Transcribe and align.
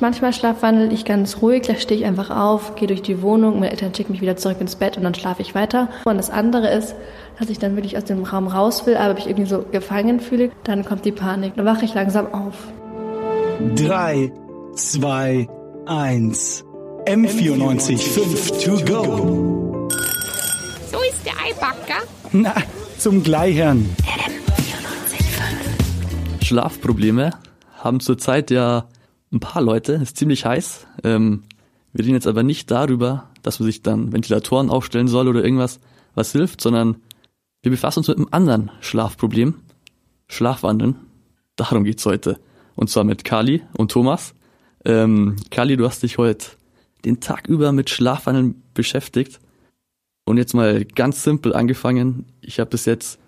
Manchmal 0.00 0.32
schlafwandel 0.32 0.94
ich 0.94 1.04
ganz 1.04 1.42
ruhig, 1.42 1.66
da 1.66 1.74
stehe 1.74 2.00
ich 2.00 2.06
einfach 2.06 2.30
auf, 2.30 2.74
gehe 2.74 2.88
durch 2.88 3.02
die 3.02 3.20
Wohnung, 3.20 3.60
meine 3.60 3.70
Eltern 3.70 3.94
schicken 3.94 4.12
mich 4.12 4.22
wieder 4.22 4.34
zurück 4.34 4.56
ins 4.58 4.76
Bett 4.76 4.96
und 4.96 5.02
dann 5.02 5.14
schlafe 5.14 5.42
ich 5.42 5.54
weiter. 5.54 5.88
Und 6.06 6.16
das 6.16 6.30
andere 6.30 6.70
ist, 6.70 6.94
dass 7.38 7.50
ich 7.50 7.58
dann 7.58 7.76
wirklich 7.76 7.98
aus 7.98 8.04
dem 8.04 8.24
Raum 8.24 8.48
raus 8.48 8.86
will, 8.86 8.96
aber 8.96 9.12
mich 9.12 9.26
irgendwie 9.26 9.48
so 9.48 9.62
gefangen 9.70 10.20
fühle, 10.20 10.52
dann 10.64 10.86
kommt 10.86 11.04
die 11.04 11.12
Panik. 11.12 11.54
Dann 11.56 11.66
wache 11.66 11.84
ich 11.84 11.92
langsam 11.92 12.32
auf. 12.32 12.54
3, 13.76 14.32
2, 14.74 15.48
1. 15.84 16.64
M94 17.04 17.98
5 17.98 18.64
to 18.64 18.70
go. 18.90 19.88
So 20.90 20.98
ist 21.10 21.26
der 21.26 21.34
Eibacker. 21.46 22.04
Na, 22.32 22.54
zum 22.96 23.22
Gleichern. 23.22 23.86
Schlafprobleme 26.42 27.32
haben 27.78 28.00
zurzeit 28.00 28.50
ja 28.50 28.86
ein 29.32 29.40
paar 29.40 29.62
Leute, 29.62 29.94
ist 29.94 30.16
ziemlich 30.16 30.44
heiß. 30.44 30.86
Ähm, 31.04 31.44
wir 31.92 32.04
reden 32.04 32.14
jetzt 32.14 32.26
aber 32.26 32.42
nicht 32.42 32.70
darüber, 32.70 33.28
dass 33.42 33.60
man 33.60 33.66
sich 33.66 33.82
dann 33.82 34.12
Ventilatoren 34.12 34.70
aufstellen 34.70 35.08
soll 35.08 35.28
oder 35.28 35.44
irgendwas, 35.44 35.80
was 36.14 36.32
hilft, 36.32 36.60
sondern 36.60 36.96
wir 37.62 37.70
befassen 37.70 38.00
uns 38.00 38.08
mit 38.08 38.16
einem 38.16 38.28
anderen 38.30 38.70
Schlafproblem. 38.80 39.54
Schlafwandeln. 40.28 40.96
Darum 41.56 41.84
geht's 41.84 42.06
heute. 42.06 42.40
Und 42.74 42.88
zwar 42.88 43.04
mit 43.04 43.24
Kali 43.24 43.62
und 43.76 43.90
Thomas. 43.90 44.34
Ähm, 44.84 45.36
Kali, 45.50 45.76
du 45.76 45.86
hast 45.86 46.02
dich 46.02 46.18
heute 46.18 46.46
den 47.04 47.20
Tag 47.20 47.48
über 47.48 47.72
mit 47.72 47.90
Schlafwandeln 47.90 48.62
beschäftigt. 48.74 49.40
Und 50.24 50.36
jetzt 50.36 50.54
mal 50.54 50.84
ganz 50.84 51.22
simpel 51.22 51.54
angefangen. 51.54 52.26
Ich 52.40 52.60
habe 52.60 52.70
bis 52.70 52.84
jetzt 52.84 53.18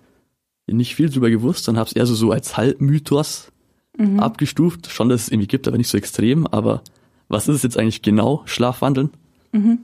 nicht 0.67 0.95
viel 0.95 1.09
drüber 1.09 1.29
gewusst 1.29 1.67
und 1.67 1.77
habe 1.77 1.89
es 1.89 1.95
eher 1.95 2.05
so, 2.05 2.15
so 2.15 2.31
als 2.31 2.55
Halbmythos 2.55 3.51
mhm. 3.97 4.19
abgestuft. 4.19 4.89
Schon, 4.89 5.09
dass 5.09 5.23
es 5.23 5.29
irgendwie 5.29 5.47
gibt, 5.47 5.67
aber 5.67 5.77
nicht 5.77 5.89
so 5.89 5.97
extrem. 5.97 6.47
Aber 6.47 6.81
was 7.27 7.47
ist 7.47 7.57
es 7.57 7.63
jetzt 7.63 7.77
eigentlich 7.77 8.01
genau, 8.01 8.41
Schlafwandeln? 8.45 9.11
Mhm. 9.51 9.79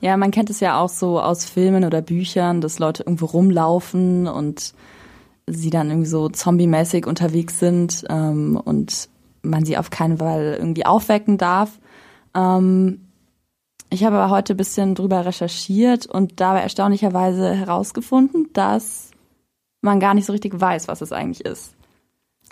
Ja, 0.00 0.16
man 0.16 0.30
kennt 0.30 0.50
es 0.50 0.60
ja 0.60 0.80
auch 0.80 0.88
so 0.88 1.20
aus 1.20 1.44
Filmen 1.44 1.84
oder 1.84 2.02
Büchern, 2.02 2.60
dass 2.60 2.78
Leute 2.78 3.04
irgendwo 3.04 3.26
rumlaufen 3.26 4.26
und 4.26 4.74
sie 5.46 5.70
dann 5.70 5.90
irgendwie 5.90 6.08
so 6.08 6.28
zombie-mäßig 6.28 7.06
unterwegs 7.06 7.58
sind 7.58 8.04
ähm, 8.08 8.60
und 8.62 9.08
man 9.42 9.64
sie 9.64 9.76
auf 9.76 9.90
keinen 9.90 10.18
Fall 10.18 10.56
irgendwie 10.58 10.86
aufwecken 10.86 11.38
darf. 11.38 11.78
Ähm, 12.34 13.00
ich 13.90 14.04
habe 14.04 14.16
aber 14.16 14.34
heute 14.34 14.54
ein 14.54 14.56
bisschen 14.56 14.94
drüber 14.94 15.26
recherchiert 15.26 16.06
und 16.06 16.40
dabei 16.40 16.60
erstaunlicherweise 16.60 17.54
herausgefunden, 17.54 18.48
dass 18.52 19.10
man 19.82 20.00
gar 20.00 20.14
nicht 20.14 20.26
so 20.26 20.32
richtig 20.32 20.58
weiß, 20.58 20.88
was 20.88 21.00
es 21.00 21.12
eigentlich 21.12 21.44
ist. 21.44 21.74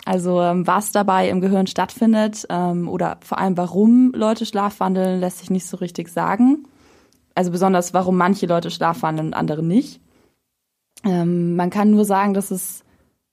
Also 0.05 0.41
ähm, 0.41 0.65
was 0.65 0.91
dabei 0.91 1.29
im 1.29 1.41
Gehirn 1.41 1.67
stattfindet 1.67 2.45
ähm, 2.49 2.89
oder 2.89 3.17
vor 3.21 3.37
allem 3.37 3.55
warum 3.57 4.11
Leute 4.15 4.45
schlafwandeln, 4.45 5.19
lässt 5.19 5.39
sich 5.39 5.49
nicht 5.49 5.67
so 5.67 5.77
richtig 5.77 6.09
sagen. 6.09 6.67
Also 7.35 7.51
besonders 7.51 7.93
warum 7.93 8.17
manche 8.17 8.47
Leute 8.47 8.71
schlafwandeln 8.71 9.27
und 9.27 9.33
andere 9.33 9.63
nicht. 9.63 10.01
Ähm, 11.03 11.55
man 11.55 11.69
kann 11.69 11.91
nur 11.91 12.05
sagen, 12.05 12.33
dass 12.33 12.51
es 12.51 12.83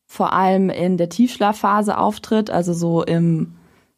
vor 0.06 0.32
allem 0.32 0.70
in 0.70 0.96
der 0.96 1.08
Tiefschlafphase 1.08 1.98
auftritt, 1.98 2.50
also 2.50 2.72
so 2.72 3.02
im, 3.02 3.54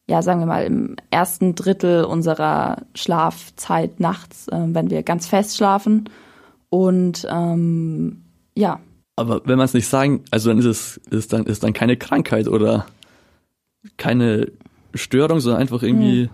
ja 0.08 0.22
sagen 0.22 0.40
wir 0.40 0.46
mal, 0.46 0.64
im 0.64 0.96
ersten 1.10 1.54
Drittel 1.54 2.04
unserer 2.04 2.82
Schlafzeit 2.94 4.00
nachts, 4.00 4.48
wenn 4.50 4.90
wir 4.90 5.04
ganz 5.04 5.28
fest 5.28 5.56
schlafen. 5.56 6.08
Und 6.68 7.28
ähm, 7.30 8.24
ja, 8.56 8.80
aber 9.20 9.42
wenn 9.44 9.58
man 9.58 9.66
es 9.66 9.74
nicht 9.74 9.86
sagen, 9.86 10.24
also 10.30 10.50
dann 10.50 10.58
ist 10.58 10.64
es 10.64 10.96
ist 11.10 11.32
dann 11.32 11.46
ist 11.46 11.62
dann 11.62 11.72
keine 11.72 11.96
Krankheit 11.96 12.48
oder 12.48 12.86
keine 13.96 14.50
Störung, 14.94 15.40
sondern 15.40 15.60
einfach 15.60 15.82
irgendwie 15.82 16.22
hm. 16.22 16.30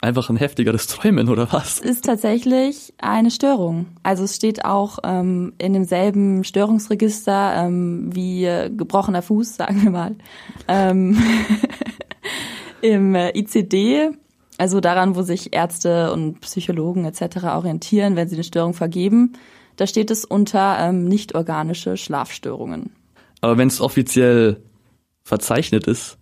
einfach 0.00 0.30
ein 0.30 0.36
heftigeres 0.36 0.86
Träumen 0.86 1.28
oder 1.28 1.52
was? 1.52 1.80
Es 1.80 1.90
ist 1.90 2.04
tatsächlich 2.04 2.94
eine 2.98 3.30
Störung. 3.30 3.86
Also 4.02 4.24
es 4.24 4.36
steht 4.36 4.64
auch 4.64 4.98
ähm, 5.04 5.52
in 5.58 5.72
demselben 5.72 6.44
Störungsregister 6.44 7.66
ähm, 7.66 8.14
wie 8.14 8.48
gebrochener 8.76 9.22
Fuß, 9.22 9.56
sagen 9.56 9.82
wir 9.82 9.90
mal, 9.90 10.16
ähm, 10.68 11.18
im 12.82 13.14
äh, 13.14 13.36
ICD. 13.38 14.10
Also 14.58 14.80
daran, 14.80 15.16
wo 15.16 15.22
sich 15.22 15.54
Ärzte 15.54 16.12
und 16.12 16.40
Psychologen 16.40 17.04
etc. 17.04 17.44
orientieren, 17.54 18.16
wenn 18.16 18.28
sie 18.28 18.36
eine 18.36 18.44
Störung 18.44 18.74
vergeben. 18.74 19.32
Da 19.82 19.88
steht 19.88 20.12
es 20.12 20.24
unter 20.24 20.78
ähm, 20.78 21.06
nicht-organische 21.06 21.96
Schlafstörungen. 21.96 22.92
Aber 23.40 23.58
wenn 23.58 23.66
es 23.66 23.80
offiziell 23.80 24.62
verzeichnet 25.24 25.88
ist 25.88 26.18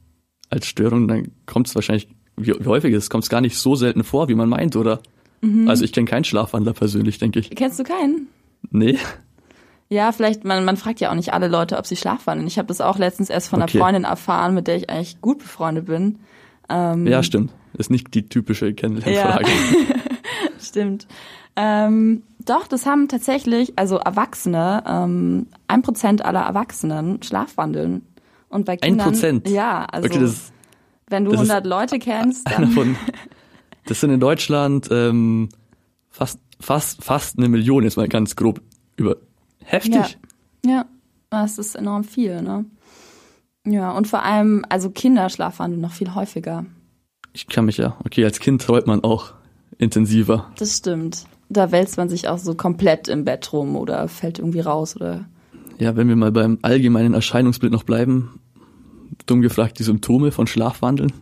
als 0.48 0.66
Störung, 0.66 1.08
dann 1.08 1.32
kommt 1.44 1.68
es 1.68 1.74
wahrscheinlich, 1.74 2.08
wie, 2.38 2.54
wie 2.58 2.64
häufig 2.64 2.94
ist 2.94 3.02
es, 3.02 3.10
kommt 3.10 3.24
es 3.24 3.28
gar 3.28 3.42
nicht 3.42 3.58
so 3.58 3.74
selten 3.74 4.02
vor, 4.02 4.30
wie 4.30 4.34
man 4.34 4.48
meint, 4.48 4.76
oder? 4.76 5.02
Mhm. 5.42 5.68
Also 5.68 5.84
ich 5.84 5.92
kenne 5.92 6.06
keinen 6.06 6.24
Schlafwandler 6.24 6.72
persönlich, 6.72 7.18
denke 7.18 7.38
ich. 7.38 7.50
Kennst 7.50 7.78
du 7.78 7.82
keinen? 7.82 8.28
Nee. 8.70 8.96
Ja, 9.90 10.10
vielleicht, 10.12 10.44
man, 10.44 10.64
man 10.64 10.78
fragt 10.78 11.00
ja 11.00 11.10
auch 11.10 11.14
nicht 11.14 11.34
alle 11.34 11.48
Leute, 11.48 11.76
ob 11.76 11.86
sie 11.86 11.96
schlafwandeln. 11.96 12.46
Ich 12.46 12.56
habe 12.56 12.68
das 12.68 12.80
auch 12.80 12.96
letztens 12.96 13.28
erst 13.28 13.50
von 13.50 13.60
okay. 13.60 13.76
einer 13.76 13.84
Freundin 13.84 14.04
erfahren, 14.04 14.54
mit 14.54 14.68
der 14.68 14.76
ich 14.76 14.88
eigentlich 14.88 15.20
gut 15.20 15.40
befreundet 15.40 15.84
bin. 15.84 16.18
Ähm, 16.70 17.06
ja, 17.06 17.22
stimmt. 17.22 17.52
Ist 17.76 17.90
nicht 17.90 18.14
die 18.14 18.26
typische 18.26 18.72
Kennenlernfrage. 18.72 19.50
Ja. 19.50 19.96
stimmt. 20.58 21.06
Ähm, 21.62 22.22
doch, 22.38 22.66
das 22.66 22.86
haben 22.86 23.08
tatsächlich, 23.08 23.78
also 23.78 23.96
Erwachsene, 23.98 24.82
ähm, 24.86 25.48
ein 25.68 25.82
Prozent 25.82 26.24
aller 26.24 26.40
Erwachsenen 26.40 27.22
schlafwandeln. 27.22 28.06
Und 28.48 28.64
bei 28.64 28.78
Kindern. 28.78 29.06
Ein 29.06 29.12
Prozent? 29.12 29.48
Ja, 29.48 29.84
also 29.84 30.08
okay, 30.08 30.20
das, 30.20 30.52
wenn 31.08 31.26
du 31.26 31.32
100 31.32 31.66
Leute 31.66 31.98
kennst, 31.98 32.50
dann. 32.50 32.70
Von, 32.70 32.96
das 33.84 34.00
sind 34.00 34.10
in 34.10 34.20
Deutschland 34.20 34.88
ähm, 34.90 35.50
fast, 36.08 36.40
fast, 36.58 37.04
fast 37.04 37.36
eine 37.36 37.48
Million, 37.48 37.84
jetzt 37.84 37.96
mal 37.96 38.08
ganz 38.08 38.36
grob 38.36 38.62
über. 38.96 39.16
Heftig. 39.62 40.18
Ja, 40.64 40.72
ja, 40.72 40.84
das 41.28 41.58
ist 41.58 41.74
enorm 41.74 42.04
viel, 42.04 42.40
ne? 42.40 42.64
Ja, 43.66 43.90
und 43.92 44.08
vor 44.08 44.22
allem, 44.22 44.64
also 44.70 44.88
Kinder 44.88 45.28
schlafwandeln 45.28 45.82
noch 45.82 45.92
viel 45.92 46.14
häufiger. 46.14 46.64
Ich 47.34 47.46
kann 47.46 47.66
mich 47.66 47.76
ja, 47.76 47.98
okay, 48.04 48.24
als 48.24 48.40
Kind 48.40 48.62
träumt 48.62 48.86
man 48.86 49.04
auch 49.04 49.34
intensiver. 49.80 50.50
Das 50.58 50.76
stimmt 50.76 51.26
da 51.50 51.72
wälzt 51.72 51.98
man 51.98 52.08
sich 52.08 52.28
auch 52.28 52.38
so 52.38 52.54
komplett 52.54 53.08
im 53.08 53.24
Bett 53.24 53.52
rum 53.52 53.76
oder 53.76 54.08
fällt 54.08 54.38
irgendwie 54.38 54.60
raus 54.60 54.96
oder. 54.96 55.26
Ja, 55.78 55.96
wenn 55.96 56.08
wir 56.08 56.16
mal 56.16 56.32
beim 56.32 56.58
allgemeinen 56.62 57.12
Erscheinungsbild 57.12 57.72
noch 57.72 57.82
bleiben, 57.82 58.40
dumm 59.26 59.42
gefragt, 59.42 59.78
die 59.78 59.82
Symptome 59.82 60.30
von 60.30 60.46
Schlafwandeln? 60.46 61.12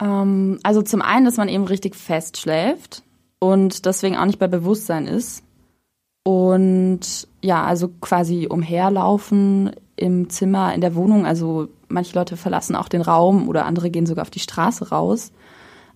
Ähm, 0.00 0.58
also 0.62 0.82
zum 0.82 1.00
einen, 1.00 1.24
dass 1.24 1.38
man 1.38 1.48
eben 1.48 1.64
richtig 1.64 1.96
fest 1.96 2.36
schläft 2.36 3.02
und 3.38 3.86
deswegen 3.86 4.16
auch 4.16 4.26
nicht 4.26 4.38
bei 4.38 4.48
Bewusstsein 4.48 5.06
ist. 5.06 5.42
Und 6.24 7.28
ja, 7.40 7.64
also 7.64 7.88
quasi 8.00 8.48
umherlaufen 8.50 9.70
im 9.94 10.28
Zimmer, 10.28 10.74
in 10.74 10.80
der 10.80 10.94
Wohnung. 10.94 11.24
Also 11.24 11.68
manche 11.88 12.18
Leute 12.18 12.36
verlassen 12.36 12.76
auch 12.76 12.88
den 12.88 13.00
Raum 13.00 13.48
oder 13.48 13.64
andere 13.64 13.90
gehen 13.90 14.06
sogar 14.06 14.22
auf 14.22 14.30
die 14.30 14.40
Straße 14.40 14.90
raus. 14.90 15.32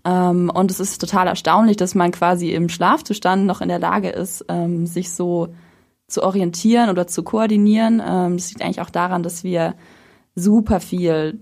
Ähm, 0.05 0.51
und 0.53 0.71
es 0.71 0.81
ist 0.81 1.01
total 1.01 1.27
erstaunlich, 1.27 1.77
dass 1.77 1.95
man 1.95 2.11
quasi 2.11 2.51
im 2.51 2.69
Schlafzustand 2.69 3.47
noch 3.47 3.61
in 3.61 3.69
der 3.69 3.79
Lage 3.79 4.09
ist, 4.09 4.45
ähm, 4.49 4.87
sich 4.87 5.13
so 5.13 5.49
zu 6.07 6.23
orientieren 6.23 6.91
oder 6.91 7.07
zu 7.07 7.23
koordinieren. 7.23 8.03
Ähm, 8.05 8.37
das 8.37 8.51
liegt 8.51 8.63
eigentlich 8.63 8.81
auch 8.81 8.91
daran, 8.91 9.23
dass 9.23 9.45
wir 9.45 9.75
super 10.35 10.81
viel 10.81 11.41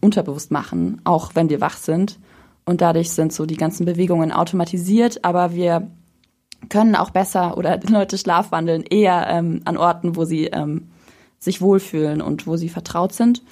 unterbewusst 0.00 0.50
machen, 0.50 1.00
auch 1.04 1.36
wenn 1.36 1.50
wir 1.50 1.60
wach 1.60 1.76
sind. 1.76 2.18
Und 2.64 2.80
dadurch 2.80 3.12
sind 3.12 3.32
so 3.32 3.46
die 3.46 3.56
ganzen 3.56 3.86
Bewegungen 3.86 4.32
automatisiert, 4.32 5.24
aber 5.24 5.54
wir 5.54 5.88
können 6.68 6.96
auch 6.96 7.10
besser 7.10 7.56
oder 7.56 7.80
Leute 7.88 8.18
schlafwandeln 8.18 8.82
eher 8.82 9.26
ähm, 9.28 9.60
an 9.64 9.76
Orten, 9.76 10.16
wo 10.16 10.24
sie 10.24 10.46
ähm, 10.46 10.88
sich 11.38 11.60
wohlfühlen 11.60 12.20
und 12.20 12.46
wo 12.46 12.56
sie 12.56 12.68
vertraut 12.68 13.12
sind. 13.12 13.42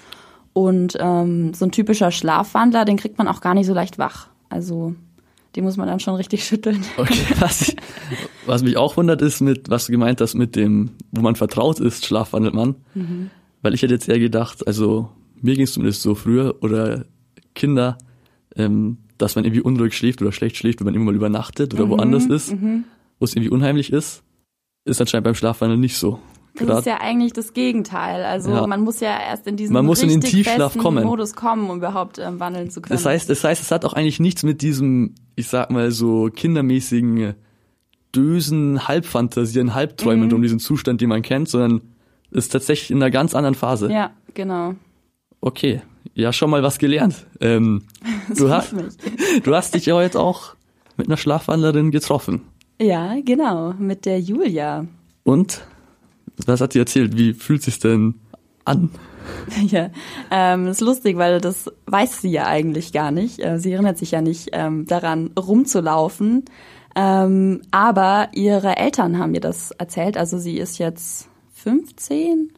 Und 0.57 0.97
ähm, 0.99 1.53
so 1.53 1.67
ein 1.67 1.71
typischer 1.71 2.11
Schlafwandler, 2.11 2.87
den 2.87 2.97
kriegt 2.97 3.19
man 3.19 3.29
auch 3.29 3.43
gar 3.43 3.53
nicht 3.53 3.67
so 3.67 3.75
leicht 3.75 3.99
wach. 3.99 4.29
Also 4.49 4.95
den 5.55 5.65
muss 5.65 5.77
man 5.77 5.87
dann 5.87 6.01
schon 6.01 6.15
richtig 6.15 6.45
schütteln. 6.47 6.83
Okay, 6.97 7.35
was, 7.41 7.77
was 8.47 8.63
mich 8.63 8.79
auch 8.79 8.97
wundert 8.97 9.21
ist, 9.21 9.43
mit 9.43 9.69
was 9.69 9.85
du 9.85 9.93
gemeint 9.93 10.19
hast, 10.23 10.33
mit 10.33 10.57
dem, 10.57 10.93
wo 11.13 11.21
man 11.21 11.37
vertraut 11.37 11.79
ist, 11.79 12.07
schlafwandelt 12.07 12.55
man. 12.55 12.77
Mhm. 12.95 13.29
Weil 13.61 13.75
ich 13.75 13.83
hätte 13.83 13.93
jetzt 13.93 14.09
eher 14.09 14.19
gedacht, 14.19 14.67
also 14.67 15.11
mir 15.43 15.57
ging 15.57 15.65
es 15.65 15.75
zumindest 15.75 16.01
so 16.01 16.15
früher 16.15 16.55
oder 16.63 17.05
Kinder, 17.55 17.99
ähm, 18.57 18.97
dass 19.19 19.35
man 19.35 19.45
irgendwie 19.45 19.61
unruhig 19.61 19.93
schläft 19.93 20.23
oder 20.23 20.33
schlecht 20.33 20.57
schläft, 20.57 20.81
wenn 20.81 20.87
man 20.87 20.95
immer 20.95 21.05
mal 21.05 21.15
übernachtet 21.15 21.75
oder 21.75 21.85
mhm, 21.85 21.91
woanders 21.91 22.25
ist, 22.25 22.55
mhm. 22.55 22.85
wo 23.19 23.27
es 23.27 23.35
irgendwie 23.35 23.51
unheimlich 23.51 23.93
ist. 23.93 24.23
Ist 24.87 25.03
anscheinend 25.03 25.25
beim 25.25 25.35
Schlafwandeln 25.35 25.81
nicht 25.81 25.99
so. 25.99 26.19
Das 26.65 26.81
ist 26.81 26.87
ja 26.87 27.01
eigentlich 27.01 27.33
das 27.33 27.53
Gegenteil. 27.53 28.25
Also 28.25 28.51
ja. 28.51 28.67
man 28.67 28.83
muss 28.83 29.01
ja 29.01 29.19
erst 29.19 29.47
in 29.47 29.57
diesen 29.57 29.73
man 29.73 29.85
muss 29.85 30.03
in 30.03 30.09
den 30.09 30.21
Tiefschlaf 30.21 30.77
kommen. 30.79 31.05
Modus 31.05 31.35
kommen, 31.35 31.69
um 31.71 31.79
überhaupt 31.79 32.19
ähm, 32.19 32.41
wandeln 32.41 32.71
zu 32.71 32.81
können. 32.81 32.97
Das 32.97 33.05
heißt, 33.05 33.29
das 33.29 33.45
heißt, 33.45 33.63
es 33.63 33.71
hat 33.71 33.85
auch 33.85 33.93
eigentlich 33.93 34.21
nichts 34.21 34.43
mit 34.43 34.63
diesem, 34.63 35.15
ich 35.35 35.49
sag 35.49 35.71
mal 35.71 35.91
so 35.91 36.31
kindermäßigen 36.35 37.35
Dösen, 38.15 38.89
Halbfantasien, 38.89 39.75
Halbträumen 39.75 40.29
mhm. 40.29 40.35
um 40.35 40.43
diesen 40.43 40.59
Zustand, 40.59 41.01
den 41.01 41.11
man 41.11 41.23
kennt, 41.23 41.49
sondern 41.49 41.83
ist 42.31 42.53
tatsächlich 42.53 42.91
in 42.91 42.99
einer 42.99 43.11
ganz 43.11 43.35
anderen 43.35 43.55
Phase. 43.55 43.91
Ja, 43.93 44.11
genau. 44.35 44.75
Okay, 45.41 45.83
ja 46.15 46.33
schon 46.33 46.51
mal 46.51 46.63
was 46.63 46.79
gelernt. 46.79 47.27
Ähm, 47.41 47.83
du, 48.37 48.51
hast, 48.51 48.75
du 49.45 49.55
hast 49.55 49.75
dich 49.75 49.87
ja 49.87 49.95
heute 49.95 50.21
auch 50.21 50.55
mit 50.97 51.09
einer 51.09 51.17
Schlafwandlerin 51.17 51.91
getroffen. 51.91 52.43
Ja, 52.81 53.17
genau, 53.25 53.75
mit 53.79 54.07
der 54.07 54.21
Julia. 54.21 54.87
Und 55.23 55.67
was 56.45 56.61
hat 56.61 56.73
sie 56.73 56.79
erzählt? 56.79 57.17
Wie 57.17 57.35
fühlt 57.35 57.63
sich 57.63 57.79
denn 57.79 58.15
an? 58.65 58.91
Ja, 59.67 59.91
ähm, 60.31 60.69
ist 60.69 60.81
lustig, 60.81 61.17
weil 61.17 61.41
das 61.41 61.69
weiß 61.87 62.23
sie 62.23 62.31
ja 62.31 62.47
eigentlich 62.47 62.93
gar 62.93 63.11
nicht. 63.11 63.45
Äh, 63.45 63.59
sie 63.59 63.73
erinnert 63.73 63.99
sich 63.99 64.13
ja 64.13 64.21
nicht 64.21 64.51
ähm, 64.53 64.87
daran, 64.87 65.33
rumzulaufen. 65.37 66.45
Ähm, 66.95 67.63
aber 67.73 68.29
ihre 68.33 68.77
Eltern 68.77 69.19
haben 69.19 69.33
mir 69.33 69.41
das 69.41 69.73
erzählt. 69.73 70.17
Also 70.17 70.39
sie 70.39 70.59
ist 70.59 70.79
jetzt 70.79 71.29
15 71.55 72.53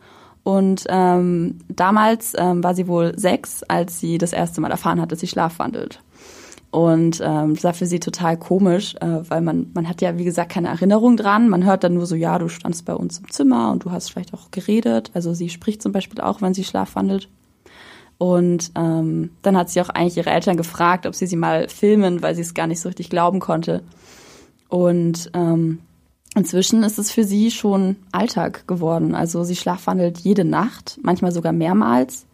und 0.44 0.84
ähm, 0.88 1.58
damals 1.68 2.32
ähm, 2.36 2.62
war 2.62 2.74
sie 2.74 2.88
wohl 2.88 3.18
sechs, 3.18 3.62
als 3.64 4.00
sie 4.00 4.16
das 4.16 4.32
erste 4.32 4.60
Mal 4.60 4.70
erfahren 4.70 5.00
hat, 5.00 5.12
dass 5.12 5.20
sie 5.20 5.26
schlafwandelt. 5.26 6.00
Und 6.78 7.20
ähm, 7.24 7.54
das 7.54 7.64
war 7.64 7.74
für 7.74 7.86
sie 7.86 7.98
total 7.98 8.36
komisch, 8.36 8.94
äh, 9.00 9.28
weil 9.28 9.40
man, 9.40 9.72
man 9.74 9.88
hat 9.88 10.00
ja, 10.00 10.16
wie 10.16 10.22
gesagt, 10.22 10.52
keine 10.52 10.68
Erinnerung 10.68 11.16
dran. 11.16 11.48
Man 11.48 11.64
hört 11.64 11.82
dann 11.82 11.94
nur 11.94 12.06
so, 12.06 12.14
ja, 12.14 12.38
du 12.38 12.46
standst 12.48 12.84
bei 12.84 12.94
uns 12.94 13.18
im 13.18 13.28
Zimmer 13.32 13.72
und 13.72 13.84
du 13.84 13.90
hast 13.90 14.12
vielleicht 14.12 14.32
auch 14.32 14.52
geredet. 14.52 15.10
Also 15.12 15.34
sie 15.34 15.48
spricht 15.48 15.82
zum 15.82 15.90
Beispiel 15.90 16.20
auch, 16.20 16.40
wenn 16.40 16.54
sie 16.54 16.62
schlafwandelt. 16.62 17.28
Und 18.16 18.70
ähm, 18.76 19.30
dann 19.42 19.56
hat 19.56 19.70
sie 19.70 19.80
auch 19.80 19.88
eigentlich 19.88 20.18
ihre 20.18 20.30
Eltern 20.30 20.56
gefragt, 20.56 21.04
ob 21.06 21.16
sie 21.16 21.26
sie 21.26 21.34
mal 21.34 21.68
filmen, 21.68 22.22
weil 22.22 22.36
sie 22.36 22.42
es 22.42 22.54
gar 22.54 22.68
nicht 22.68 22.78
so 22.78 22.88
richtig 22.88 23.10
glauben 23.10 23.40
konnte. 23.40 23.82
Und 24.68 25.32
ähm, 25.34 25.80
inzwischen 26.36 26.84
ist 26.84 27.00
es 27.00 27.10
für 27.10 27.24
sie 27.24 27.50
schon 27.50 27.96
Alltag 28.12 28.68
geworden. 28.68 29.16
Also 29.16 29.42
sie 29.42 29.56
schlafwandelt 29.56 30.18
jede 30.18 30.44
Nacht, 30.44 31.00
manchmal 31.02 31.32
sogar 31.32 31.52
mehrmals. 31.52 32.27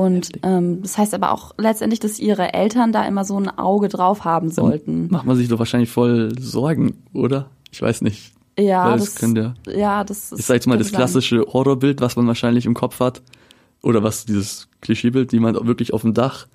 Und 0.00 0.30
ähm, 0.42 0.80
das 0.82 0.96
heißt 0.96 1.12
aber 1.14 1.32
auch 1.32 1.52
letztendlich, 1.58 2.00
dass 2.00 2.18
ihre 2.18 2.54
Eltern 2.54 2.90
da 2.92 3.04
immer 3.06 3.24
so 3.24 3.36
ein 3.38 3.48
Auge 3.50 3.88
drauf 3.88 4.24
haben 4.24 4.50
sollten. 4.50 5.08
Dann 5.08 5.10
macht 5.10 5.26
man 5.26 5.36
sich 5.36 5.48
doch 5.48 5.58
wahrscheinlich 5.58 5.90
voll 5.90 6.32
Sorgen, 6.38 6.98
oder? 7.12 7.50
Ich 7.70 7.82
weiß 7.82 8.00
nicht. 8.02 8.32
Ja, 8.58 8.92
das, 8.96 9.04
das 9.04 9.14
könnte, 9.16 9.54
ja, 9.66 10.02
das 10.04 10.32
ist. 10.32 10.40
ich 10.40 10.46
sag 10.46 10.54
jetzt 10.54 10.66
mal 10.66 10.78
das 10.78 10.86
könnte 10.88 10.92
sein. 10.92 10.98
klassische 11.00 11.44
Horrorbild, 11.52 12.00
was 12.00 12.16
man 12.16 12.26
wahrscheinlich 12.26 12.66
im 12.66 12.74
Kopf 12.74 13.00
hat. 13.00 13.22
Oder 13.82 14.02
was 14.02 14.24
dieses 14.26 14.68
Klischeebild, 14.80 15.32
wie 15.32 15.40
man 15.40 15.54
wirklich 15.66 15.92
auf 15.94 16.02
dem 16.02 16.12
Dach 16.14 16.46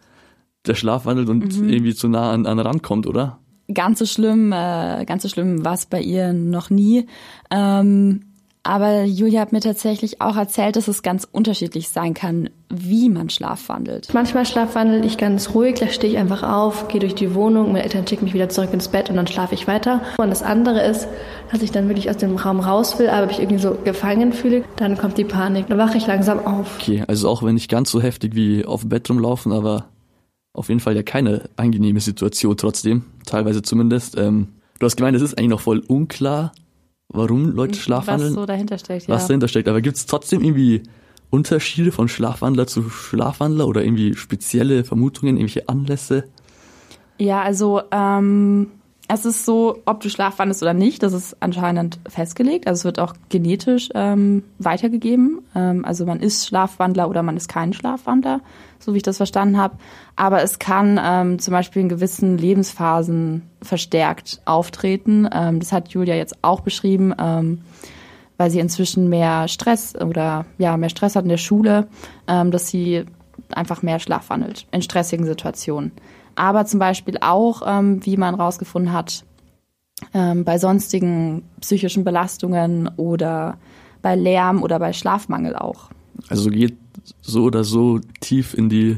der 0.68 0.75
Schlaf 0.75 1.06
wandelt 1.06 1.30
und 1.30 1.59
Mhm. 1.62 1.69
irgendwie 1.69 1.95
zu 1.95 2.07
nah 2.07 2.31
an, 2.31 2.45
an 2.45 2.57
den 2.57 2.65
Rand 2.65 2.83
kommt, 2.83 3.06
oder? 3.07 3.39
Ganz 3.74 4.00
so 4.00 4.06
schlimm, 4.06 4.51
äh, 4.51 5.06
ganz 5.06 5.24
so 5.24 5.30
schlimm 5.30 5.63
war 5.65 5.74
es 5.74 5.86
bei 5.88 6.01
ihr 6.01 6.33
noch 6.33 6.69
nie. 6.69 7.07
Ähm, 7.51 8.21
aber 8.65 9.03
Julia 9.03 9.41
hat 9.41 9.51
mir 9.51 9.59
tatsächlich 9.59 10.21
auch 10.21 10.35
erzählt, 10.35 10.75
dass 10.75 10.88
es 10.88 11.03
ganz 11.03 11.27
unterschiedlich 11.31 11.89
sein 11.89 12.15
kann, 12.15 12.50
wie 12.69 13.09
man 13.09 13.29
schlafwandelt. 13.29 14.12
Manchmal 14.12 14.45
schlafwandel 14.45 15.06
ich 15.06 15.17
ganz 15.17 15.53
ruhig, 15.53 15.75
da 15.79 15.88
stehe 15.88 16.13
ich 16.13 16.19
einfach 16.19 16.41
auf, 16.41 16.88
gehe 16.88 17.00
durch 17.00 17.13
die 17.13 17.35
Wohnung, 17.35 17.67
meine 17.67 17.83
Eltern 17.83 18.07
schicken 18.07 18.25
mich 18.25 18.33
wieder 18.33 18.50
zurück 18.50 18.73
ins 18.73 18.88
Bett 18.88 19.12
und 19.12 19.17
dann 19.17 19.27
schlafe 19.27 19.53
ich 19.53 19.67
weiter. 19.67 20.01
Und 20.17 20.31
das 20.31 20.41
andere 20.41 20.81
ist, 20.81 21.07
dass 21.51 21.62
ich 21.62 21.71
dann 21.71 21.88
wirklich 21.88 22.09
aus 22.09 22.17
dem 22.17 22.38
Raum 22.38 22.59
raus 22.59 22.97
will, 22.97 23.07
aber 23.09 23.27
mich 23.27 23.39
irgendwie 23.39 23.62
so 23.62 23.77
gefangen 23.83 24.33
fühle, 24.33 24.63
dann 24.77 24.97
kommt 24.97 25.19
die 25.19 25.25
Panik, 25.25 25.67
dann 25.67 25.77
wache 25.77 25.97
ich 25.97 26.07
langsam 26.07 26.39
auf. 26.39 26.79
Okay, 26.79 27.03
also 27.07 27.29
auch 27.29 27.44
wenn 27.44 27.53
nicht 27.53 27.69
ganz 27.69 27.91
so 27.91 28.01
heftig 28.01 28.33
wie 28.33 28.65
auf 28.65 28.81
dem 28.81 28.89
Bett 28.89 29.07
rumlaufen, 29.07 29.51
aber 29.51 29.89
auf 30.53 30.69
jeden 30.69 30.79
Fall 30.79 30.95
ja 30.95 31.03
keine 31.03 31.50
angenehme 31.56 32.00
Situation 32.00 32.57
trotzdem, 32.57 33.03
teilweise 33.27 33.62
zumindest. 33.62 34.17
Ähm, 34.17 34.47
du 34.79 34.88
hast 34.88 34.95
gemeint, 34.95 35.15
es 35.15 35.21
ist 35.21 35.38
eigentlich 35.38 35.50
noch 35.50 35.62
voll 35.62 35.83
unklar, 35.88 36.51
warum 37.15 37.51
Leute 37.51 37.73
Was 37.73 37.79
schlafwandeln, 37.79 38.33
so 38.33 38.45
dahinter 38.45 38.77
steckt, 38.77 39.07
ja. 39.07 39.15
was 39.15 39.27
dahinter 39.27 39.47
steckt. 39.47 39.67
Aber 39.67 39.81
gibt 39.81 39.97
es 39.97 40.06
trotzdem 40.06 40.41
irgendwie 40.41 40.83
Unterschiede 41.29 41.91
von 41.91 42.07
Schlafwandler 42.07 42.67
zu 42.67 42.89
Schlafwandler 42.89 43.67
oder 43.67 43.83
irgendwie 43.83 44.15
spezielle 44.15 44.83
Vermutungen, 44.83 45.38
irgendwelche 45.38 45.67
Anlässe? 45.67 46.25
Ja, 47.17 47.41
also 47.41 47.81
ähm, 47.91 48.71
es 49.07 49.25
ist 49.25 49.45
so, 49.45 49.81
ob 49.85 50.01
du 50.01 50.09
schlafwandelst 50.09 50.63
oder 50.63 50.73
nicht, 50.73 51.03
das 51.03 51.13
ist 51.13 51.37
anscheinend 51.39 51.99
festgelegt. 52.07 52.67
Also 52.67 52.79
es 52.79 52.85
wird 52.85 52.99
auch 52.99 53.13
genetisch 53.29 53.89
ähm, 53.93 54.43
weitergegeben. 54.57 55.41
Ähm, 55.55 55.85
also 55.85 56.05
man 56.05 56.19
ist 56.19 56.47
Schlafwandler 56.47 57.07
oder 57.07 57.21
man 57.21 57.37
ist 57.37 57.47
kein 57.47 57.73
Schlafwandler, 57.73 58.41
so 58.79 58.93
wie 58.93 58.97
ich 58.97 59.03
das 59.03 59.17
verstanden 59.17 59.57
habe. 59.57 59.77
Aber 60.15 60.41
es 60.41 60.57
kann 60.57 60.99
ähm, 61.03 61.39
zum 61.39 61.51
Beispiel 61.51 61.83
in 61.83 61.89
gewissen 61.89 62.37
Lebensphasen 62.37 63.43
verstärkt 63.61 64.41
auftreten. 64.45 65.29
Ähm, 65.31 65.59
das 65.59 65.71
hat 65.71 65.89
Julia 65.89 66.15
jetzt 66.15 66.43
auch 66.43 66.61
beschrieben, 66.61 67.13
ähm, 67.19 67.61
weil 68.37 68.49
sie 68.49 68.59
inzwischen 68.59 69.07
mehr 69.07 69.47
Stress 69.47 69.93
oder 69.95 70.45
ja 70.57 70.77
mehr 70.77 70.89
Stress 70.89 71.15
hat 71.15 71.23
in 71.23 71.29
der 71.29 71.37
Schule, 71.37 71.87
ähm, 72.27 72.49
dass 72.49 72.69
sie 72.69 73.05
einfach 73.51 73.83
mehr 73.83 73.99
schlafwandelt 73.99 74.65
in 74.71 74.81
stressigen 74.81 75.27
Situationen 75.27 75.91
aber 76.35 76.65
zum 76.65 76.79
Beispiel 76.79 77.17
auch, 77.21 77.61
ähm, 77.65 78.05
wie 78.05 78.17
man 78.17 78.35
rausgefunden 78.35 78.93
hat, 78.93 79.23
ähm, 80.13 80.43
bei 80.43 80.57
sonstigen 80.57 81.43
psychischen 81.61 82.03
Belastungen 82.03 82.89
oder 82.97 83.57
bei 84.01 84.15
Lärm 84.15 84.61
oder 84.61 84.79
bei 84.79 84.93
Schlafmangel 84.93 85.55
auch. 85.55 85.89
Also 86.29 86.49
geht 86.49 86.77
so 87.21 87.43
oder 87.43 87.63
so 87.63 87.99
tief 88.19 88.53
in 88.53 88.69
die 88.69 88.97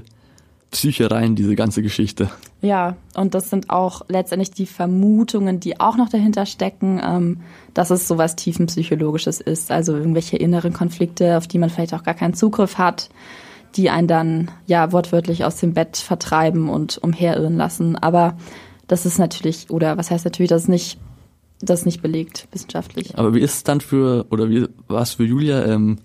Psyche 0.71 1.09
rein, 1.09 1.35
diese 1.35 1.55
ganze 1.55 1.81
Geschichte. 1.81 2.29
Ja, 2.61 2.97
und 3.15 3.33
das 3.33 3.49
sind 3.49 3.69
auch 3.69 4.01
letztendlich 4.09 4.51
die 4.51 4.65
Vermutungen, 4.65 5.59
die 5.59 5.79
auch 5.79 5.95
noch 5.95 6.09
dahinter 6.09 6.45
stecken, 6.45 6.99
ähm, 7.03 7.41
dass 7.73 7.89
es 7.89 8.07
sowas 8.07 8.35
tiefenpsychologisches 8.35 9.39
ist, 9.39 9.71
also 9.71 9.95
irgendwelche 9.95 10.37
inneren 10.37 10.73
Konflikte, 10.73 11.37
auf 11.37 11.47
die 11.47 11.59
man 11.59 11.69
vielleicht 11.69 11.93
auch 11.93 12.03
gar 12.03 12.15
keinen 12.15 12.33
Zugriff 12.33 12.77
hat, 12.77 13.09
die 13.77 13.89
einen 13.89 14.07
dann 14.07 14.51
ja 14.65 14.91
wortwörtlich 14.91 15.45
aus 15.45 15.57
dem 15.57 15.73
Bett 15.73 15.97
vertreiben 15.97 16.67
und 16.67 16.97
umherirren 16.97 17.55
lassen. 17.55 17.95
Aber 17.95 18.37
das 18.87 19.05
ist 19.05 19.19
natürlich, 19.19 19.69
oder 19.69 19.97
was 19.97 20.11
heißt 20.11 20.25
natürlich, 20.25 20.49
das 20.49 20.63
ist 20.63 20.69
nicht, 20.69 20.97
das 21.61 21.81
ist 21.81 21.85
nicht 21.85 22.01
belegt 22.01 22.47
wissenschaftlich. 22.51 23.17
Aber 23.17 23.33
wie 23.35 23.41
ist 23.41 23.53
es 23.53 23.63
dann 23.63 23.81
für, 23.81 24.25
oder 24.31 24.49
wie 24.49 24.67
war 24.87 25.03
es 25.03 25.13
für 25.13 25.25
Julia? 25.25 25.65
Ähm, 25.65 25.97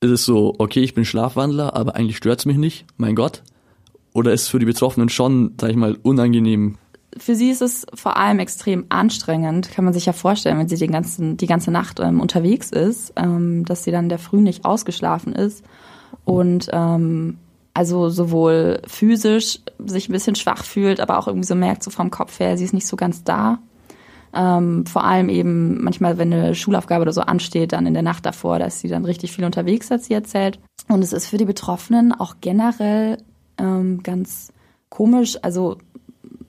ist 0.00 0.10
es 0.10 0.24
so, 0.24 0.54
okay, 0.58 0.80
ich 0.80 0.94
bin 0.94 1.04
Schlafwandler, 1.04 1.74
aber 1.74 1.96
eigentlich 1.96 2.18
stört's 2.18 2.44
mich 2.44 2.58
nicht, 2.58 2.84
mein 2.98 3.14
Gott? 3.14 3.42
Oder 4.12 4.32
ist 4.32 4.42
es 4.42 4.48
für 4.48 4.58
die 4.58 4.66
Betroffenen 4.66 5.08
schon, 5.08 5.54
sag 5.58 5.70
ich 5.70 5.76
mal, 5.76 5.96
unangenehm? 6.02 6.76
Für 7.16 7.34
sie 7.34 7.50
ist 7.50 7.62
es 7.62 7.86
vor 7.94 8.16
allem 8.16 8.38
extrem 8.38 8.86
anstrengend, 8.88 9.70
kann 9.70 9.84
man 9.84 9.94
sich 9.94 10.04
ja 10.06 10.12
vorstellen, 10.12 10.58
wenn 10.58 10.68
sie 10.68 10.76
den 10.76 10.90
ganzen, 10.90 11.36
die 11.36 11.46
ganze 11.46 11.70
Nacht 11.70 12.00
ähm, 12.00 12.20
unterwegs 12.20 12.70
ist, 12.70 13.12
ähm, 13.16 13.64
dass 13.64 13.84
sie 13.84 13.92
dann 13.92 14.08
der 14.08 14.18
Früh 14.18 14.40
nicht 14.40 14.64
ausgeschlafen 14.64 15.32
ist 15.32 15.64
und 16.24 16.68
ähm, 16.72 17.38
also 17.74 18.08
sowohl 18.08 18.80
physisch 18.86 19.58
sich 19.84 20.08
ein 20.08 20.12
bisschen 20.12 20.36
schwach 20.36 20.64
fühlt, 20.64 21.00
aber 21.00 21.18
auch 21.18 21.26
irgendwie 21.26 21.46
so 21.46 21.54
merkt, 21.54 21.82
so 21.82 21.90
vom 21.90 22.10
Kopf 22.10 22.38
her, 22.38 22.56
sie 22.56 22.64
ist 22.64 22.72
nicht 22.72 22.86
so 22.86 22.96
ganz 22.96 23.24
da. 23.24 23.58
Ähm, 24.32 24.86
vor 24.86 25.04
allem 25.04 25.28
eben 25.28 25.82
manchmal, 25.82 26.18
wenn 26.18 26.32
eine 26.32 26.54
Schulaufgabe 26.54 27.02
oder 27.02 27.12
so 27.12 27.20
ansteht, 27.20 27.72
dann 27.72 27.86
in 27.86 27.94
der 27.94 28.02
Nacht 28.02 28.26
davor, 28.26 28.58
da 28.58 28.66
ist 28.66 28.80
sie 28.80 28.88
dann 28.88 29.04
richtig 29.04 29.32
viel 29.32 29.44
unterwegs, 29.44 29.90
hat 29.90 30.02
sie 30.02 30.14
erzählt. 30.14 30.58
Und 30.88 31.02
es 31.02 31.12
ist 31.12 31.26
für 31.26 31.36
die 31.36 31.44
Betroffenen 31.44 32.12
auch 32.12 32.36
generell 32.40 33.18
ähm, 33.58 34.02
ganz 34.02 34.52
komisch, 34.88 35.38
also 35.42 35.78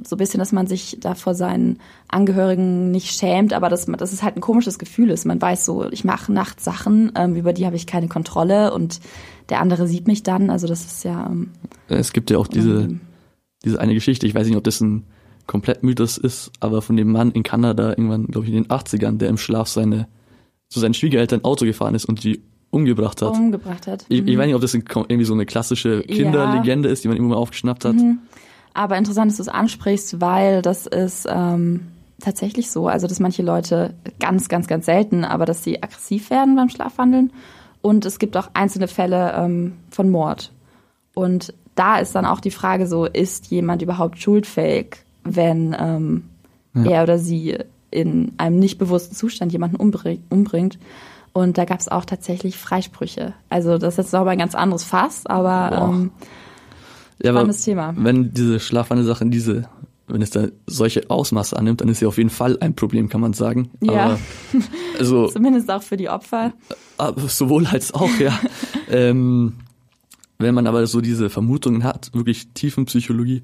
so 0.07 0.15
ein 0.15 0.19
bisschen, 0.19 0.39
dass 0.39 0.51
man 0.51 0.67
sich 0.67 0.97
da 0.99 1.15
vor 1.15 1.33
seinen 1.35 1.79
Angehörigen 2.07 2.91
nicht 2.91 3.11
schämt, 3.17 3.53
aber 3.53 3.69
dass, 3.69 3.87
man, 3.87 3.97
dass 3.97 4.13
es 4.13 4.23
halt 4.23 4.35
ein 4.37 4.41
komisches 4.41 4.79
Gefühl 4.79 5.09
ist. 5.09 5.25
Man 5.25 5.41
weiß 5.41 5.65
so, 5.65 5.89
ich 5.91 6.03
mache 6.03 6.31
nachts 6.31 6.63
Sachen, 6.63 7.11
ähm, 7.15 7.35
über 7.35 7.53
die 7.53 7.65
habe 7.65 7.75
ich 7.75 7.87
keine 7.87 8.07
Kontrolle 8.07 8.73
und 8.73 8.99
der 9.49 9.61
andere 9.61 9.87
sieht 9.87 10.07
mich 10.07 10.23
dann. 10.23 10.49
Also 10.49 10.67
das 10.67 10.85
ist 10.85 11.03
ja. 11.03 11.25
Ähm, 11.27 11.51
Es 11.87 12.13
gibt 12.13 12.29
ja 12.31 12.37
auch 12.37 12.47
diese, 12.47 12.89
diese 13.63 13.79
eine 13.79 13.93
Geschichte, 13.93 14.27
ich 14.27 14.35
weiß 14.35 14.47
nicht, 14.47 14.57
ob 14.57 14.63
das 14.63 14.81
ein 14.81 15.03
Komplettmythos 15.47 16.17
ist, 16.17 16.51
aber 16.59 16.81
von 16.81 16.97
dem 16.97 17.11
Mann 17.11 17.31
in 17.31 17.43
Kanada 17.43 17.89
irgendwann, 17.89 18.27
glaube 18.27 18.47
ich, 18.47 18.53
in 18.53 18.63
den 18.63 18.67
80ern, 18.71 19.17
der 19.17 19.29
im 19.29 19.37
Schlaf 19.37 19.67
seine, 19.67 20.07
zu 20.69 20.79
seinen 20.79 20.93
Schwiegereltern 20.95 21.43
Auto 21.43 21.65
gefahren 21.65 21.93
ist 21.95 22.05
und 22.05 22.23
die 22.23 22.41
umgebracht 22.71 23.21
hat. 23.21 23.29
umgebracht 23.37 23.87
hat. 23.87 24.05
Ich, 24.09 24.21
Mhm. 24.23 24.27
ich 24.27 24.37
weiß 24.37 24.45
nicht, 24.47 24.55
ob 24.55 24.61
das 24.61 24.73
irgendwie 24.73 25.23
so 25.23 25.33
eine 25.33 25.45
klassische 25.45 26.01
Kinderlegende 26.01 26.89
ist, 26.89 27.03
die 27.03 27.07
man 27.07 27.15
immer 27.17 27.29
mal 27.29 27.35
aufgeschnappt 27.35 27.85
hat. 27.85 27.95
Aber 28.75 28.97
interessant, 28.97 29.31
dass 29.31 29.37
du 29.37 29.43
es 29.43 29.49
ansprichst, 29.49 30.19
weil 30.21 30.61
das 30.61 30.85
ist 30.85 31.25
ähm, 31.31 31.87
tatsächlich 32.19 32.69
so. 32.69 32.89
Also, 32.89 33.07
dass 33.07 33.21
manche 33.21 33.41
Leute 33.41 33.93
ganz, 34.19 34.49
ganz, 34.49 34.67
ganz 34.67 34.85
selten, 34.85 35.23
aber 35.23 35.45
dass 35.45 35.63
sie 35.63 35.81
aggressiv 35.81 36.29
werden 36.29 36.57
beim 36.57 36.69
Schlafwandeln. 36.69 37.31
Und 37.81 38.05
es 38.05 38.19
gibt 38.19 38.35
auch 38.35 38.49
einzelne 38.53 38.89
Fälle 38.89 39.33
ähm, 39.33 39.77
von 39.89 40.09
Mord. 40.11 40.51
Und 41.13 41.53
da 41.75 41.99
ist 41.99 42.15
dann 42.15 42.25
auch 42.25 42.41
die 42.41 42.51
Frage 42.51 42.85
so, 42.85 43.05
ist 43.05 43.47
jemand 43.47 43.81
überhaupt 43.81 44.19
schuldfähig, 44.19 44.97
wenn 45.23 45.75
ähm, 45.79 46.29
er 46.73 47.03
oder 47.03 47.17
sie 47.17 47.57
in 47.91 48.33
einem 48.37 48.59
nicht 48.59 48.77
bewussten 48.77 49.15
Zustand 49.15 49.53
jemanden 49.53 49.77
umbring 49.77 50.21
umbringt? 50.29 50.77
Und 51.31 51.57
da 51.57 51.63
gab 51.63 51.79
es 51.79 51.87
auch 51.87 52.03
tatsächlich 52.03 52.57
Freisprüche. 52.57 53.33
Also 53.49 53.77
das 53.77 53.93
ist 53.93 53.97
jetzt 53.97 54.13
noch 54.13 54.25
mal 54.25 54.31
ein 54.31 54.37
ganz 54.37 54.55
anderes 54.55 54.83
Fass, 54.83 55.25
aber 55.25 55.89
ähm, 55.89 56.11
Ja, 57.23 57.31
aber 57.31 57.39
Spannendes 57.39 57.61
Thema. 57.63 57.93
wenn 57.97 58.33
diese 58.33 58.59
Schlafwandelsache 58.59 59.25
diese, 59.27 59.63
wenn 60.07 60.21
es 60.21 60.29
da 60.31 60.47
solche 60.67 61.09
Ausmaße 61.09 61.57
annimmt, 61.57 61.81
dann 61.81 61.89
ist 61.89 62.01
ja 62.01 62.07
auf 62.07 62.17
jeden 62.17 62.29
Fall 62.29 62.57
ein 62.59 62.75
Problem, 62.75 63.09
kann 63.09 63.21
man 63.21 63.33
sagen. 63.33 63.69
Ja. 63.81 64.05
Aber, 64.05 64.19
also 64.99 65.27
zumindest 65.27 65.69
auch 65.71 65.81
für 65.83 65.97
die 65.97 66.09
Opfer. 66.09 66.53
aber 66.97 67.21
sowohl 67.27 67.65
als 67.67 67.93
auch, 67.93 68.09
ja. 68.19 68.37
ähm, 68.89 69.53
wenn 70.37 70.53
man 70.53 70.67
aber 70.67 70.85
so 70.87 70.99
diese 71.01 71.29
Vermutungen 71.29 71.83
hat, 71.85 72.11
wirklich 72.13 72.49
Tiefenpsychologie, 72.53 73.43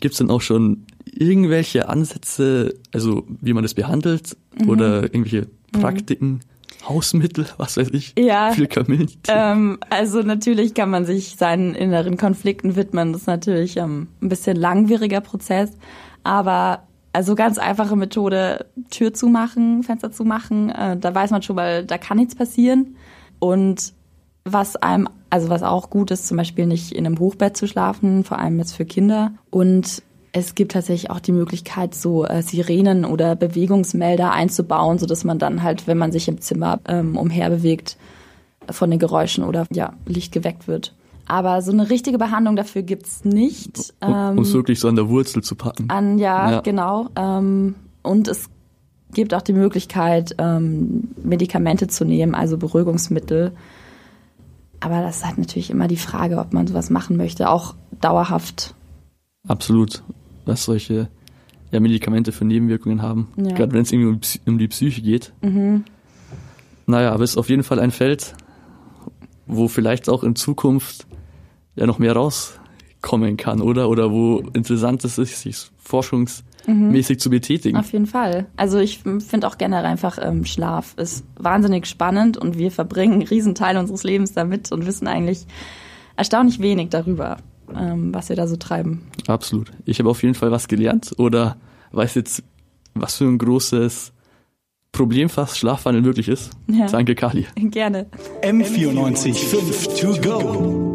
gibt's 0.00 0.18
dann 0.18 0.30
auch 0.30 0.40
schon 0.40 0.86
irgendwelche 1.04 1.88
Ansätze, 1.88 2.74
also 2.92 3.24
wie 3.40 3.52
man 3.52 3.62
das 3.62 3.74
behandelt 3.74 4.36
Mhm. 4.58 4.68
oder 4.68 5.02
irgendwelche 5.04 5.48
Praktiken, 5.72 6.40
Hausmittel, 6.88 7.46
was 7.56 7.76
weiß 7.76 7.90
ich, 7.92 8.14
Ja, 8.18 8.52
Kamillentee. 8.68 9.16
Ähm, 9.28 9.78
also 9.90 10.22
natürlich 10.22 10.74
kann 10.74 10.90
man 10.90 11.04
sich 11.04 11.36
seinen 11.36 11.74
inneren 11.74 12.16
Konflikten 12.16 12.76
widmen. 12.76 13.12
Das 13.12 13.22
ist 13.22 13.26
natürlich 13.26 13.76
ähm, 13.76 14.08
ein 14.20 14.28
bisschen 14.28 14.56
langwieriger 14.56 15.20
Prozess. 15.20 15.70
Aber 16.24 16.86
also 17.12 17.34
ganz 17.34 17.58
einfache 17.58 17.96
Methode, 17.96 18.66
Tür 18.90 19.12
zumachen, 19.12 19.82
Fenster 19.82 20.10
zumachen, 20.10 20.70
äh, 20.70 20.96
da 20.96 21.14
weiß 21.14 21.30
man 21.30 21.42
schon, 21.42 21.56
weil 21.56 21.84
da 21.84 21.98
kann 21.98 22.16
nichts 22.16 22.34
passieren. 22.34 22.96
Und 23.38 23.92
was 24.44 24.76
einem, 24.76 25.08
also 25.30 25.48
was 25.48 25.62
auch 25.62 25.90
gut 25.90 26.10
ist, 26.10 26.26
zum 26.26 26.36
Beispiel 26.36 26.66
nicht 26.66 26.92
in 26.92 27.06
einem 27.06 27.18
Hochbett 27.18 27.56
zu 27.56 27.66
schlafen, 27.66 28.24
vor 28.24 28.38
allem 28.38 28.58
jetzt 28.58 28.74
für 28.74 28.84
Kinder. 28.84 29.32
Und 29.50 30.02
es 30.32 30.54
gibt 30.54 30.72
tatsächlich 30.72 31.10
auch 31.10 31.20
die 31.20 31.32
Möglichkeit, 31.32 31.94
so 31.94 32.24
äh, 32.24 32.42
Sirenen 32.42 33.04
oder 33.04 33.36
Bewegungsmelder 33.36 34.32
einzubauen, 34.32 34.98
so 34.98 35.06
dass 35.06 35.24
man 35.24 35.38
dann 35.38 35.62
halt, 35.62 35.86
wenn 35.86 35.98
man 35.98 36.10
sich 36.10 36.26
im 36.28 36.40
Zimmer 36.40 36.80
ähm, 36.88 37.16
umherbewegt, 37.16 37.96
von 38.70 38.90
den 38.90 38.98
Geräuschen 38.98 39.44
oder 39.44 39.66
ja, 39.72 39.94
Licht 40.06 40.32
geweckt 40.32 40.68
wird. 40.68 40.94
Aber 41.26 41.62
so 41.62 41.72
eine 41.72 41.90
richtige 41.90 42.16
Behandlung 42.18 42.56
dafür 42.56 42.82
gibt's 42.82 43.24
nicht. 43.24 43.92
um 44.00 44.12
Ähm, 44.14 44.38
es 44.38 44.52
wirklich 44.52 44.80
so 44.80 44.88
an 44.88 44.96
der 44.96 45.08
Wurzel 45.08 45.42
zu 45.42 45.54
packen. 45.54 45.90
an, 45.90 46.18
ja, 46.18 46.50
Ja. 46.50 46.60
genau. 46.60 47.08
Ähm, 47.16 47.74
und 48.02 48.28
es 48.28 48.48
gibt 49.12 49.34
auch 49.34 49.42
die 49.42 49.52
Möglichkeit, 49.52 50.34
ähm, 50.38 51.08
Medikamente 51.22 51.88
zu 51.88 52.04
nehmen, 52.04 52.34
also 52.34 52.56
Beruhigungsmittel. 52.56 53.52
Aber 54.80 55.00
das 55.00 55.18
ist 55.18 55.26
halt 55.26 55.38
natürlich 55.38 55.70
immer 55.70 55.88
die 55.88 55.96
Frage, 55.96 56.38
ob 56.38 56.52
man 56.52 56.66
sowas 56.66 56.88
machen 56.90 57.16
möchte, 57.16 57.50
auch 57.50 57.74
dauerhaft. 58.00 58.74
Absolut. 59.46 60.02
Was 60.44 60.64
solche 60.64 61.08
ja, 61.70 61.80
Medikamente 61.80 62.32
für 62.32 62.44
Nebenwirkungen 62.44 63.02
haben. 63.02 63.28
Ja. 63.36 63.44
Mhm. 63.44 63.54
Gerade 63.54 63.72
wenn 63.72 63.82
es 63.82 63.92
irgendwie 63.92 64.10
um, 64.10 64.20
um 64.52 64.58
die 64.58 64.68
Psyche 64.68 65.02
geht. 65.02 65.32
Naja, 66.86 67.12
aber 67.12 67.24
es 67.24 67.30
ist 67.30 67.36
auf 67.36 67.48
jeden 67.48 67.62
Fall 67.62 67.80
ein 67.80 67.90
Feld, 67.90 68.34
wo 69.46 69.68
vielleicht 69.68 70.08
auch 70.08 70.22
in 70.22 70.36
Zukunft 70.36 71.06
ja 71.74 71.86
noch 71.86 71.98
mehr 71.98 72.14
rauskommen 72.14 73.36
kann, 73.36 73.62
oder? 73.62 73.88
Oder 73.88 74.10
wo 74.10 74.40
interessant 74.52 75.04
es 75.04 75.16
ist, 75.16 75.40
sich 75.40 75.56
forschungsmäßig 75.78 77.18
zu 77.18 77.30
betätigen. 77.30 77.78
Auf 77.78 77.92
jeden 77.92 78.06
Fall. 78.06 78.46
Also 78.56 78.78
ich 78.78 78.98
finde 79.00 79.46
auch 79.46 79.58
generell 79.58 79.86
einfach, 79.86 80.18
ähm, 80.20 80.44
Schlaf 80.44 80.94
ist 80.98 81.24
wahnsinnig 81.38 81.86
spannend 81.86 82.36
und 82.36 82.58
wir 82.58 82.70
verbringen 82.70 83.14
einen 83.14 83.22
Riesenteil 83.22 83.76
unseres 83.78 84.04
Lebens 84.04 84.32
damit 84.32 84.72
und 84.72 84.86
wissen 84.86 85.06
eigentlich 85.06 85.46
erstaunlich 86.16 86.60
wenig 86.60 86.90
darüber, 86.90 87.38
ähm, 87.78 88.14
was 88.14 88.28
wir 88.28 88.36
da 88.36 88.46
so 88.46 88.56
treiben. 88.56 89.02
Absolut. 89.26 89.72
Ich 89.84 89.98
habe 89.98 90.10
auf 90.10 90.22
jeden 90.22 90.34
Fall 90.34 90.50
was 90.50 90.68
gelernt 90.68 91.12
oder 91.18 91.56
weiß 91.92 92.14
jetzt, 92.14 92.42
was 92.94 93.16
für 93.16 93.24
ein 93.24 93.38
großes 93.38 94.12
Problem 94.92 95.28
fast 95.28 95.58
Schlafwandel 95.58 96.04
wirklich 96.04 96.28
ist. 96.28 96.50
Ja. 96.68 96.86
Danke, 96.86 97.14
Kali. 97.14 97.46
Gerne. 97.56 98.06
M94 98.42 99.34
5 99.34 100.00
to 100.00 100.20
go. 100.20 100.91